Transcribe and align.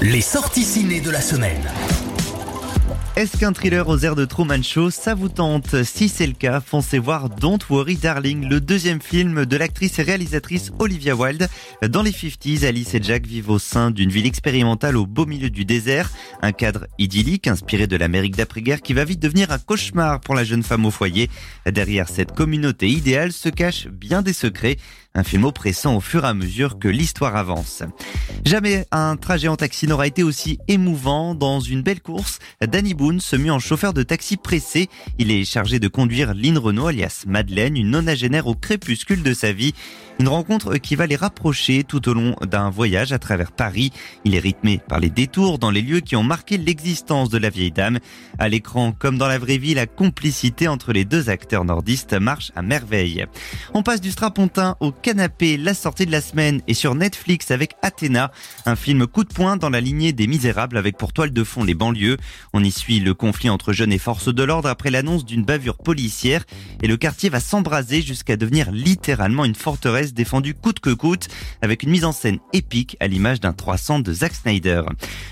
Les 0.00 0.20
sorties 0.20 0.64
ciné 0.64 1.00
de 1.00 1.10
la 1.10 1.20
semaine. 1.20 1.70
Est-ce 3.16 3.36
qu'un 3.36 3.52
thriller 3.52 3.88
aux 3.88 3.98
airs 3.98 4.16
de 4.16 4.24
Truman 4.24 4.64
Show, 4.64 4.90
ça 4.90 5.14
vous 5.14 5.28
tente? 5.28 5.84
Si 5.84 6.08
c'est 6.08 6.26
le 6.26 6.32
cas, 6.32 6.60
foncez 6.60 6.98
voir 6.98 7.30
Don't 7.30 7.60
Worry 7.70 7.94
Darling, 7.94 8.48
le 8.48 8.60
deuxième 8.60 9.00
film 9.00 9.46
de 9.46 9.56
l'actrice 9.56 10.00
et 10.00 10.02
réalisatrice 10.02 10.72
Olivia 10.80 11.14
Wilde. 11.14 11.48
Dans 11.88 12.02
les 12.02 12.10
50s, 12.10 12.66
Alice 12.66 12.92
et 12.92 13.00
Jack 13.00 13.24
vivent 13.24 13.50
au 13.50 13.60
sein 13.60 13.92
d'une 13.92 14.10
ville 14.10 14.26
expérimentale 14.26 14.96
au 14.96 15.06
beau 15.06 15.26
milieu 15.26 15.48
du 15.48 15.64
désert. 15.64 16.10
Un 16.42 16.50
cadre 16.50 16.88
idyllique 16.98 17.46
inspiré 17.46 17.86
de 17.86 17.96
l'Amérique 17.96 18.34
d'après-guerre 18.34 18.82
qui 18.82 18.94
va 18.94 19.04
vite 19.04 19.20
devenir 19.20 19.52
un 19.52 19.58
cauchemar 19.58 20.18
pour 20.18 20.34
la 20.34 20.42
jeune 20.42 20.64
femme 20.64 20.84
au 20.84 20.90
foyer. 20.90 21.30
Derrière 21.66 22.08
cette 22.08 22.32
communauté 22.32 22.88
idéale 22.88 23.30
se 23.30 23.48
cachent 23.48 23.86
bien 23.86 24.22
des 24.22 24.32
secrets. 24.32 24.76
Un 25.16 25.22
film 25.22 25.44
oppressant 25.44 25.94
au 25.94 26.00
fur 26.00 26.24
et 26.24 26.28
à 26.28 26.34
mesure 26.34 26.80
que 26.80 26.88
l'histoire 26.88 27.36
avance. 27.36 27.84
Jamais 28.44 28.84
un 28.90 29.16
trajet 29.16 29.46
en 29.46 29.54
taxi 29.54 29.86
n'aura 29.86 30.08
été 30.08 30.24
aussi 30.24 30.58
émouvant. 30.66 31.36
Dans 31.36 31.60
une 31.60 31.82
belle 31.82 32.00
course, 32.00 32.40
Danny 32.60 32.94
Se 33.04 33.36
mue 33.36 33.50
en 33.50 33.58
chauffeur 33.58 33.92
de 33.92 34.02
taxi 34.02 34.38
pressé. 34.38 34.88
Il 35.18 35.30
est 35.30 35.44
chargé 35.44 35.78
de 35.78 35.88
conduire 35.88 36.32
Lynn 36.32 36.56
Renault, 36.56 36.86
alias 36.86 37.24
Madeleine, 37.26 37.76
une 37.76 37.90
nonagénaire 37.90 38.46
au 38.46 38.54
crépuscule 38.54 39.22
de 39.22 39.34
sa 39.34 39.52
vie. 39.52 39.74
Une 40.20 40.28
rencontre 40.28 40.76
qui 40.76 40.94
va 40.94 41.06
les 41.06 41.16
rapprocher 41.16 41.82
tout 41.82 42.08
au 42.08 42.14
long 42.14 42.36
d'un 42.40 42.70
voyage 42.70 43.12
à 43.12 43.18
travers 43.18 43.50
Paris. 43.50 43.92
Il 44.24 44.34
est 44.34 44.38
rythmé 44.38 44.80
par 44.88 45.00
les 45.00 45.10
détours 45.10 45.58
dans 45.58 45.72
les 45.72 45.82
lieux 45.82 46.00
qui 46.00 46.14
ont 46.14 46.22
marqué 46.22 46.56
l'existence 46.56 47.30
de 47.30 47.36
la 47.36 47.50
vieille 47.50 47.72
dame. 47.72 47.98
À 48.38 48.48
l'écran, 48.48 48.92
comme 48.96 49.18
dans 49.18 49.26
la 49.26 49.38
vraie 49.38 49.58
vie, 49.58 49.74
la 49.74 49.86
complicité 49.86 50.68
entre 50.68 50.92
les 50.92 51.04
deux 51.04 51.28
acteurs 51.28 51.64
nordistes 51.64 52.14
marche 52.14 52.52
à 52.54 52.62
merveille. 52.62 53.26
On 53.74 53.82
passe 53.82 54.00
du 54.00 54.12
strapontin 54.12 54.76
au 54.80 54.92
canapé. 54.92 55.56
La 55.56 55.74
sortie 55.74 56.06
de 56.06 56.12
la 56.12 56.20
semaine 56.20 56.62
est 56.68 56.74
sur 56.74 56.94
Netflix 56.94 57.50
avec 57.50 57.72
Athéna, 57.82 58.30
un 58.66 58.76
film 58.76 59.06
coup 59.08 59.24
de 59.24 59.34
poing 59.34 59.56
dans 59.56 59.70
la 59.70 59.80
lignée 59.80 60.12
des 60.12 60.28
Misérables 60.28 60.78
avec 60.78 60.96
pour 60.96 61.12
toile 61.12 61.32
de 61.32 61.44
fond 61.44 61.64
les 61.64 61.74
banlieues. 61.74 62.18
On 62.52 62.62
y 62.62 62.70
suit 62.70 62.93
le 63.00 63.14
conflit 63.14 63.50
entre 63.50 63.72
jeunes 63.72 63.92
et 63.92 63.98
forces 63.98 64.32
de 64.32 64.42
l'ordre 64.42 64.68
après 64.68 64.90
l'annonce 64.90 65.24
d'une 65.24 65.44
bavure 65.44 65.76
policière 65.76 66.44
et 66.82 66.86
le 66.86 66.96
quartier 66.96 67.28
va 67.28 67.40
s'embraser 67.40 68.02
jusqu'à 68.02 68.36
devenir 68.36 68.70
littéralement 68.72 69.44
une 69.44 69.54
forteresse 69.54 70.14
défendu 70.14 70.54
coûte 70.54 70.80
que 70.80 70.90
coûte, 70.90 71.28
avec 71.62 71.82
une 71.82 71.90
mise 71.90 72.04
en 72.04 72.12
scène 72.12 72.38
épique 72.52 72.96
à 73.00 73.06
l'image 73.06 73.40
d'un 73.40 73.52
300 73.52 74.00
de 74.00 74.12
Zack 74.12 74.34
Snyder. 74.34 74.82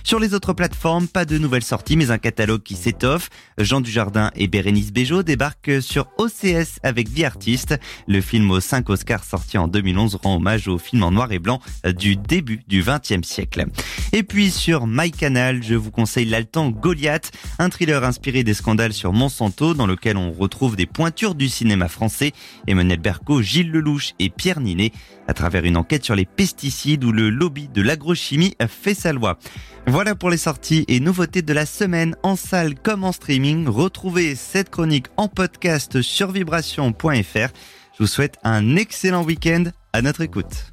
Sur 0.05 0.19
les 0.19 0.35
autres 0.35 0.53
plateformes, 0.53 1.09
pas 1.09 1.25
de 1.25 1.39
nouvelles 1.39 1.65
sorties, 1.65 1.97
mais 1.97 2.11
un 2.11 2.19
catalogue 2.19 2.63
qui 2.63 2.75
s'étoffe. 2.75 3.29
Jean 3.59 3.81
Dujardin 3.81 4.31
et 4.35 4.49
Bérénice 4.49 4.93
Bejo 4.93 5.23
débarquent 5.23 5.83
sur 5.83 6.09
OCS 6.19 6.79
avec 6.83 7.13
The 7.15 7.25
Artist. 7.25 7.79
Le 8.07 8.21
film 8.21 8.51
aux 8.51 8.61
5 8.61 8.89
Oscars 8.91 9.25
sorti 9.25 9.59
en 9.59 9.69
2011 9.69 10.17
rend 10.23 10.37
hommage 10.37 10.69
au 10.69 10.79
film 10.79 11.03
en 11.03 11.11
noir 11.11 11.33
et 11.33 11.39
blanc 11.39 11.61
du 11.97 12.17
début 12.17 12.61
du 12.67 12.83
XXe 12.83 13.27
siècle. 13.27 13.67
Et 14.13 14.23
puis 14.23 14.51
sur 14.51 14.87
MyCanal, 14.87 15.63
je 15.63 15.75
vous 15.75 15.91
conseille 15.91 16.27
l'Altan 16.27 16.71
Goliath, 16.71 17.31
un 17.59 17.69
thriller 17.69 18.05
inspiré 18.05 18.45
des 18.45 18.55
scandales 18.55 18.93
sur 18.93 19.13
Monsanto 19.13 19.75
dans 19.75 19.87
lequel 19.87 20.17
on 20.17 20.33
retrouve 20.33 20.77
des 20.77 20.87
pointures 20.87 21.35
du 21.35 21.49
cinéma 21.49 21.89
français. 21.89 22.33
Emmanuel 22.67 23.01
Berco, 23.01 23.43
Gilles 23.43 23.71
Lelouch 23.71 24.15
et 24.19 24.31
Pierre 24.31 24.61
Ninet 24.61 24.93
à 25.29 25.35
travers 25.35 25.65
une 25.65 25.77
enquête 25.77 26.05
sur 26.05 26.15
les 26.15 26.25
pesticides 26.25 27.05
où 27.05 27.13
le 27.13 27.31
lobby 27.31 27.69
de 27.69 27.83
l'agrochimie 27.83 28.57
fait 28.69 28.95
sa 28.95 29.13
loi. 29.13 29.39
Voilà 29.87 30.15
pour 30.15 30.31
les 30.31 30.37
sorties 30.37 30.85
et 30.89 31.01
nouveautés 31.01 31.43
de 31.43 31.53
la 31.53 31.67
semaine 31.67 32.17
en 32.23 32.37
salle 32.37 32.75
comme 32.75 33.05
en 33.05 33.13
streaming. 33.13 33.67
Retrouvez 33.69 34.35
cette 34.35 34.71
chronique 34.71 35.07
en 35.17 35.29
podcast 35.29 36.03
sur 36.03 36.31
vibration.fr. 36.31 37.53
Je 37.95 37.99
vous 37.99 38.07
souhaite 38.07 38.37
un 38.45 38.77
excellent 38.77 39.25
week-end 39.25 39.65
à 39.93 40.03
notre 40.03 40.23
écoute. 40.23 40.72